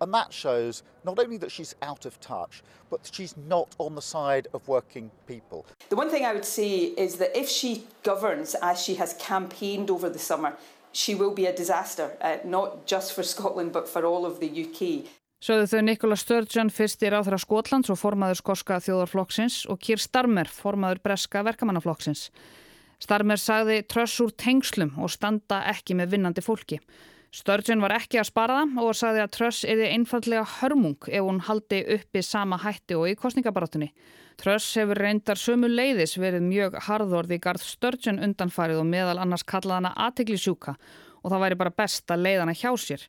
And 0.00 0.14
that 0.14 0.32
shows 0.32 0.84
not 1.02 1.18
only 1.18 1.38
that 1.38 1.50
she's 1.50 1.74
out 1.82 2.06
of 2.06 2.20
touch, 2.20 2.62
but 2.88 3.02
that 3.02 3.12
she's 3.12 3.34
not 3.48 3.74
on 3.78 3.96
the 3.96 4.02
side 4.02 4.46
of 4.54 4.68
working 4.68 5.10
people. 5.26 5.66
The 5.88 5.96
one 5.96 6.08
thing 6.08 6.24
I 6.24 6.32
would 6.32 6.44
say 6.44 6.94
is 6.96 7.16
that 7.16 7.36
if 7.36 7.48
she 7.48 7.82
governs 8.04 8.54
as 8.62 8.80
she 8.80 8.94
has 8.94 9.16
campaigned 9.18 9.90
over 9.90 10.08
the 10.08 10.20
summer, 10.20 10.54
she 10.92 11.14
will 11.14 11.34
be 11.34 11.46
a 11.46 11.54
disaster, 11.54 12.16
uh, 12.20 12.38
not 12.44 12.86
just 12.86 13.12
for 13.12 13.22
Scotland 13.22 13.72
but 13.72 13.88
for 13.88 14.04
all 14.04 14.26
of 14.26 14.40
the 14.40 14.48
UK. 14.48 15.08
Sögðu 15.38 15.68
þau 15.70 15.82
Nikola 15.86 16.16
Sturgeon 16.18 16.70
fyrstir 16.74 17.14
á 17.14 17.22
þeirra 17.22 17.38
Skotlands 17.38 17.90
og 17.94 17.98
formaður 18.00 18.40
skoska 18.40 18.80
þjóðarflokksins 18.82 19.60
og 19.70 19.78
Kýr 19.78 20.02
Starmer 20.02 20.50
formaður 20.50 20.98
breska 21.04 21.44
verkamannaflokksins. 21.46 22.24
Starmer 22.98 23.38
sagði 23.38 23.84
tröss 23.86 24.18
úr 24.24 24.32
tengslum 24.34 24.96
og 24.98 25.12
standa 25.14 25.60
ekki 25.70 25.94
með 25.94 26.16
vinnandi 26.16 26.42
fólki. 26.42 26.80
Sturgeon 27.34 27.82
var 27.84 27.92
ekki 27.98 28.18
að 28.20 28.30
spara 28.30 28.62
það 28.62 28.84
og 28.88 28.96
sagði 28.96 29.22
að 29.22 29.32
tröss 29.36 29.64
erði 29.68 29.88
einfallega 29.92 30.44
hörmung 30.58 31.08
ef 31.10 31.26
hún 31.26 31.42
haldi 31.44 31.82
uppi 31.98 32.22
sama 32.24 32.56
hætti 32.62 32.96
og 32.96 33.10
í 33.10 33.16
kostningabarátunni. 33.20 33.90
Tröss 34.40 34.70
hefur 34.78 35.00
reyndar 35.02 35.36
sömu 35.36 35.68
leiðis 35.68 36.16
verið 36.16 36.46
mjög 36.46 36.78
harðorði 36.86 37.36
í 37.36 37.42
garð 37.44 37.66
störtjön 37.66 38.22
undanfarið 38.24 38.80
og 38.80 38.88
meðal 38.88 39.18
annars 39.18 39.44
kallað 39.44 39.82
hana 39.82 39.96
aðteglisjúka 40.06 40.78
og 41.22 41.32
það 41.32 41.44
væri 41.44 41.60
bara 41.60 41.76
best 41.82 42.14
að 42.14 42.24
leiða 42.24 42.46
hana 42.46 42.56
hjá 42.56 42.70
sér 42.80 43.04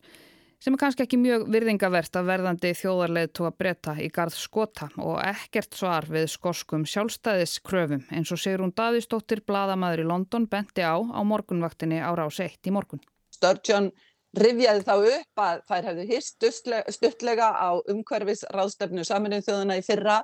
sem 0.59 0.75
er 0.75 0.81
kannski 0.81 1.05
ekki 1.05 1.19
mjög 1.19 1.45
virðingavert 1.53 2.17
að 2.19 2.29
verðandi 2.33 2.73
þjóðarleið 2.75 3.29
tóa 3.37 3.51
breyta 3.55 3.93
í 4.03 4.09
garð 4.11 4.35
skota 4.35 4.89
og 4.99 5.21
ekkert 5.23 5.77
svar 5.79 6.07
við 6.11 6.27
skoskum 6.33 6.83
sjálfstæðiskröfum 6.89 8.03
eins 8.11 8.33
og 8.35 8.41
Sigrun 8.41 8.75
Davísdóttir, 8.75 9.39
bladamæður 9.47 10.03
í 10.03 10.09
London, 10.09 10.49
benti 10.51 10.83
á 10.83 10.99
á 10.99 11.21
morgunvaktinni 11.23 12.01
á 12.03 12.11
rás 12.11 12.41
1 12.43 12.67
í 12.67 12.75
morgun. 12.75 12.99
Störtjön 13.31 13.93
rifjaði 14.37 14.85
þá 14.85 14.95
upp 14.97 15.43
að 15.43 15.61
þær 15.69 15.87
hefðu 15.89 16.05
hýst 16.09 16.45
stuttlega 16.93 17.49
á 17.49 17.69
umhverfis 17.89 18.45
ráðstefnu 18.53 19.05
saminuð 19.07 19.47
þjóðuna 19.47 19.79
í 19.79 19.85
fyrra. 19.85 20.19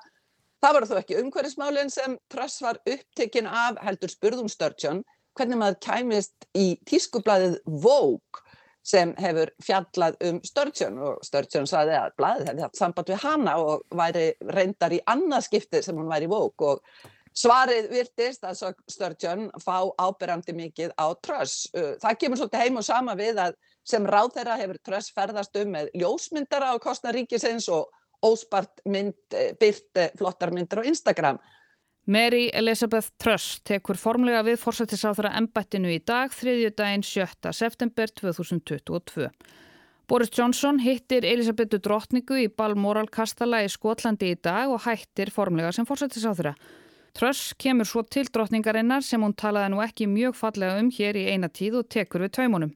Það 0.61 0.77
var 0.77 0.87
þó 0.89 0.95
ekki 0.99 1.19
umhverfismálinn 1.21 1.91
sem 1.93 2.17
Truss 2.31 2.61
var 2.63 2.79
upptekinn 2.85 3.49
af 3.49 3.81
heldur 3.85 4.13
spurðum 4.13 4.49
Sturgeon 4.51 5.03
hvernig 5.35 5.59
maður 5.59 5.81
kæmist 5.83 6.47
í 6.55 6.75
tískublaðið 6.87 7.57
Vogue 7.65 8.43
sem 8.85 9.11
hefur 9.17 9.49
fjallað 9.65 10.15
um 10.29 10.39
Sturgeon. 10.45 11.01
Og 11.01 11.25
Sturgeon 11.25 11.67
saði 11.69 11.97
að 11.97 12.15
blaðið 12.19 12.49
hefði 12.51 12.65
haft 12.67 12.79
samband 12.79 13.11
við 13.11 13.21
hana 13.25 13.57
og 13.61 13.83
væri 13.97 14.29
reyndar 14.53 14.95
í 14.95 15.01
annarskipti 15.09 15.81
sem 15.83 15.97
hún 15.97 16.11
væri 16.11 16.29
í 16.29 16.31
Vogue. 16.31 16.75
Og 16.75 17.11
svarið 17.35 17.89
virtist 17.91 18.45
að 18.47 18.75
Sturgeon 18.91 19.49
fá 19.63 19.89
ábyrjandi 19.97 20.55
mikið 20.55 20.93
á 20.95 21.11
Truss. 21.25 21.65
Það 21.73 22.19
kemur 22.21 22.41
svolítið 22.41 22.63
heim 22.63 22.79
og 22.79 22.87
sama 22.87 23.17
við 23.19 23.41
að 23.49 23.57
sem 23.85 24.05
ráð 24.05 24.33
þeirra 24.37 24.57
hefur 24.61 24.79
Truss 24.83 25.13
ferðast 25.13 25.57
um 25.61 25.75
með 25.75 25.91
ljósmyndara 26.01 26.73
á 26.73 26.75
kostnaríkisins 26.81 27.69
og 27.73 27.91
óspart 28.25 28.81
mynd, 28.89 29.17
eh, 29.33 29.53
byrt 29.59 30.01
eh, 30.01 30.09
flottar 30.17 30.51
myndir 30.51 30.81
á 30.81 30.83
Instagram. 30.89 31.39
Mary 32.05 32.51
Elizabeth 32.53 33.09
Truss 33.17 33.61
tekur 33.65 33.97
formlega 33.97 34.43
við 34.45 34.59
fórsættisáþra 34.61 35.31
embættinu 35.39 35.89
í 35.89 36.01
dag, 36.05 36.29
þriðju 36.29 36.73
daginn 36.77 37.03
7. 37.03 37.53
september 37.53 38.11
2022. 38.21 39.29
Boris 40.05 40.29
Johnson 40.29 40.77
hittir 40.79 41.25
Elisabethu 41.25 41.79
drottningu 41.81 42.37
í 42.37 42.49
Balmoral 42.53 43.07
Kastala 43.09 43.63
í 43.65 43.69
Skotlandi 43.73 44.35
í 44.35 44.37
dag 44.37 44.69
og 44.69 44.83
hættir 44.85 45.31
formlega 45.33 45.71
sem 45.73 45.85
fórsættisáþra. 45.85 46.53
Truss 47.17 47.55
kemur 47.57 47.89
svo 47.89 48.03
til 48.05 48.29
drottningarinnar 48.29 49.01
sem 49.01 49.21
hún 49.23 49.33
talaði 49.33 49.73
nú 49.73 49.81
ekki 49.81 50.05
mjög 50.05 50.37
fallega 50.37 50.77
um 50.77 50.91
hér 50.93 51.17
í 51.17 51.29
eina 51.31 51.49
tíð 51.49 51.79
og 51.81 51.89
tekur 51.89 52.27
við 52.27 52.35
taumunum. 52.37 52.75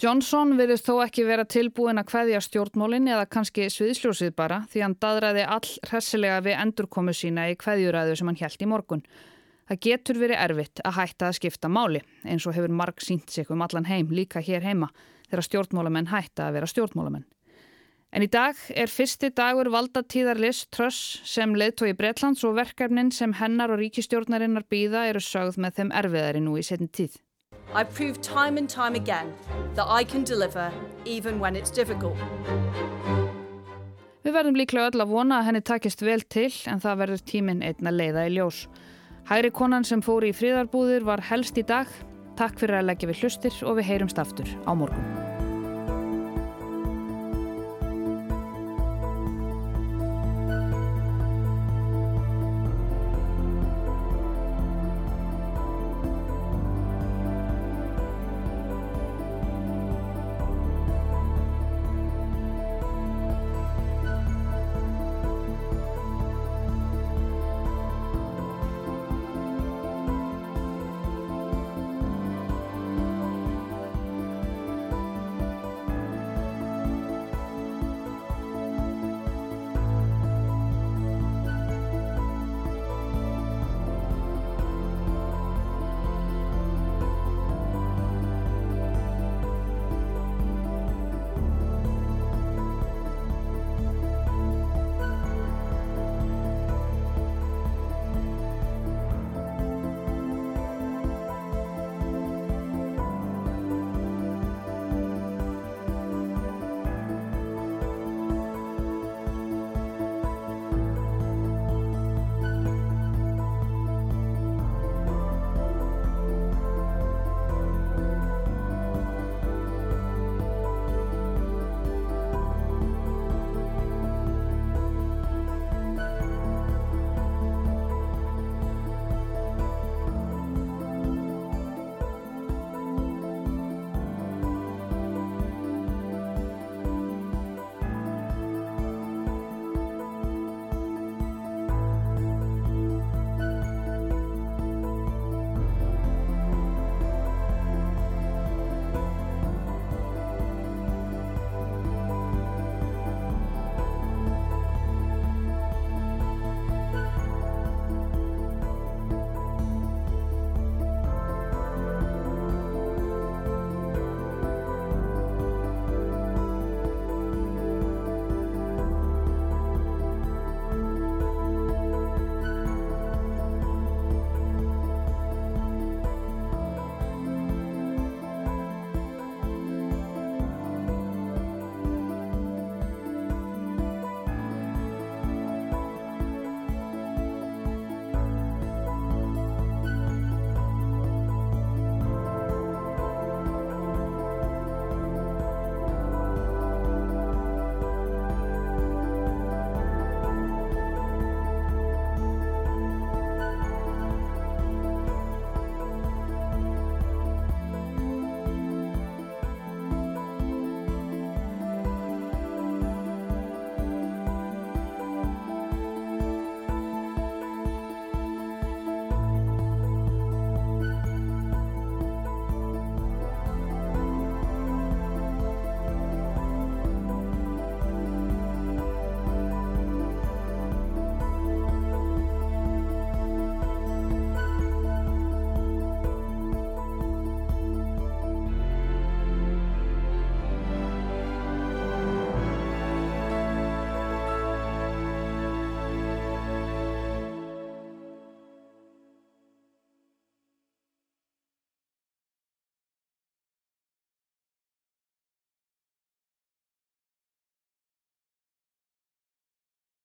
Johnson 0.00 0.54
virðist 0.56 0.86
þó 0.88 1.02
ekki 1.04 1.26
vera 1.28 1.42
tilbúin 1.44 2.00
að 2.00 2.14
hveðja 2.14 2.38
stjórnmólin 2.46 3.10
eða 3.12 3.26
kannski 3.28 3.66
sviðsljósið 3.68 4.30
bara 4.32 4.62
því 4.72 4.80
hann 4.86 4.94
dadraði 4.96 5.42
all 5.44 5.74
hressilega 5.90 6.38
við 6.46 6.56
endurkomu 6.56 7.12
sína 7.12 7.50
í 7.52 7.56
hveðjuræðu 7.60 8.14
sem 8.16 8.30
hann 8.30 8.38
held 8.40 8.64
í 8.64 8.70
morgun. 8.70 9.04
Það 9.68 9.82
getur 9.84 10.22
verið 10.22 10.42
erfitt 10.46 10.82
að 10.88 10.96
hætta 11.02 11.28
að 11.28 11.36
skipta 11.36 11.68
máli 11.68 12.00
eins 12.24 12.48
og 12.48 12.56
hefur 12.56 12.72
marg 12.80 13.04
sínt 13.04 13.28
sig 13.28 13.52
um 13.52 13.60
allan 13.60 13.90
heim 13.92 14.08
líka 14.08 14.40
hér 14.40 14.64
heima 14.64 14.88
þegar 15.28 15.46
stjórnmólamenn 15.50 16.08
hætta 16.14 16.48
að 16.48 16.56
vera 16.56 16.72
stjórnmólamenn. 16.72 17.28
En 18.16 18.24
í 18.24 18.32
dag 18.32 18.56
er 18.72 18.88
fyrsti 18.88 19.34
dagur 19.36 19.68
valdatíðarlis 19.70 20.64
Truss 20.72 21.20
sem 21.28 21.52
leðtói 21.52 21.92
Breitlands 21.92 22.40
og 22.48 22.56
verkefnin 22.56 23.12
sem 23.12 23.36
hennar 23.36 23.76
og 23.76 23.84
ríkistjórnarinnar 23.84 24.64
býða 24.64 25.10
eru 25.12 25.20
sögð 25.20 25.60
með 25.60 25.76
þeim 25.76 25.98
erfiðari 26.00 26.40
nú 26.48 26.56
í 26.56 26.64
setjum 26.64 26.88
tíð. 26.88 27.20
I've 27.72 27.94
proved 27.94 28.22
time 28.22 28.58
and 28.58 28.68
time 28.68 28.94
again 28.94 29.32
that 29.76 29.86
I 29.88 30.04
can 30.04 30.24
deliver 30.24 30.72
even 31.04 31.38
when 31.38 31.54
it's 31.56 31.70
difficult. 31.70 32.18
Við 34.20 34.34
verðum 34.34 34.58
líklega 34.58 34.90
öll 34.90 35.04
að 35.04 35.14
vona 35.14 35.38
að 35.38 35.46
henni 35.48 35.62
takist 35.64 36.02
vel 36.04 36.20
til 36.28 36.50
en 36.68 36.82
það 36.82 37.00
verður 37.04 37.24
tíminn 37.30 37.62
einna 37.64 37.94
leiða 37.94 38.26
í 38.28 38.34
ljós. 38.36 38.66
Hægri 39.30 39.54
konan 39.54 39.86
sem 39.86 40.02
fór 40.02 40.26
í 40.26 40.34
fríðarbúðir 40.34 41.06
var 41.06 41.22
helst 41.30 41.58
í 41.62 41.64
dag. 41.66 41.88
Takk 42.36 42.58
fyrir 42.58 42.82
að 42.82 42.90
leggja 42.90 43.10
við 43.12 43.24
hlustir 43.24 43.62
og 43.62 43.78
við 43.78 43.92
heyrumst 43.94 44.18
aftur 44.18 44.50
á 44.66 44.72
morgun. 44.74 45.29